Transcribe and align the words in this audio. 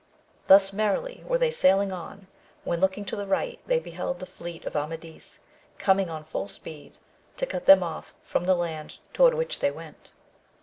Thus 0.47 0.73
merrily 0.73 1.23
were 1.27 1.37
they 1.37 1.51
sailing 1.51 1.91
on, 1.91 2.25
when 2.63 2.79
looking 2.81 3.05
to 3.05 3.15
the 3.15 3.27
right 3.27 3.59
they 3.67 3.77
beheld 3.77 4.19
the 4.19 4.25
fleet 4.25 4.65
of 4.65 4.75
Amadis, 4.75 5.41
coming 5.77 6.09
on 6.09 6.23
full 6.23 6.47
speed, 6.47 6.97
to 7.37 7.45
cut 7.45 7.67
them 7.67 7.83
off 7.83 8.11
from 8.23 8.45
the 8.45 8.55
land 8.55 8.97
toward 9.13 9.35
which 9.35 9.59
they 9.59 9.69
went. 9.69 10.13